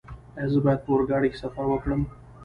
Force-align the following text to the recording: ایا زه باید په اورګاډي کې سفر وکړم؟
ایا 0.37 0.49
زه 0.53 0.59
باید 0.63 0.79
په 0.85 0.89
اورګاډي 0.93 1.27
کې 1.31 1.37
سفر 1.43 1.63
وکړم؟ 1.69 2.01